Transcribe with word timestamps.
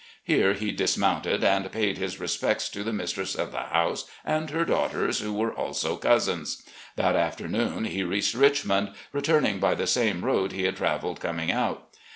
Here 0.23 0.53
he 0.53 0.71
dismounted 0.71 1.43
and 1.43 1.71
paid 1.71 1.99
his 1.99 2.19
respects 2.19 2.69
to 2.69 2.83
the 2.83 2.91
mistress 2.91 3.35
of 3.35 3.51
the 3.51 3.65
house 3.65 4.05
and 4.25 4.49
her 4.49 4.65
daughters, 4.65 5.19
who 5.19 5.31
were 5.31 5.53
also 5.53 5.95
cousins. 5.95 6.63
That 6.95 7.15
afternoon 7.15 7.85
he 7.85 8.01
reached 8.03 8.33
Richmond, 8.33 8.93
returning 9.13 9.59
by 9.59 9.75
the 9.75 9.85
same 9.85 10.25
road 10.25 10.53
he 10.53 10.63
had 10.63 10.75
travelled 10.77 11.19
coming 11.19 11.51
out. 11.51 11.93